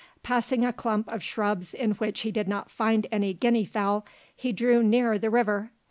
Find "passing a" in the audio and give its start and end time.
0.23-0.73